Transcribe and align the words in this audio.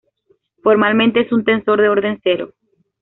Formalmente 0.63 1.19
es 1.19 1.31
un 1.31 1.43
tensor 1.45 1.79
de 1.79 1.87
orden 1.89 2.19
cero. 2.23 2.55